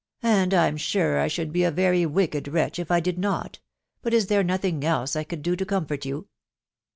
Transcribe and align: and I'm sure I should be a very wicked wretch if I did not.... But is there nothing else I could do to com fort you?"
and 0.23 0.51
I'm 0.51 0.77
sure 0.77 1.19
I 1.19 1.27
should 1.27 1.53
be 1.53 1.63
a 1.63 1.69
very 1.69 2.07
wicked 2.07 2.47
wretch 2.47 2.79
if 2.79 2.89
I 2.89 2.99
did 2.99 3.19
not.... 3.19 3.59
But 4.01 4.15
is 4.15 4.25
there 4.29 4.41
nothing 4.43 4.83
else 4.83 5.15
I 5.15 5.23
could 5.23 5.43
do 5.43 5.55
to 5.55 5.63
com 5.63 5.85
fort 5.85 6.05
you?" 6.07 6.27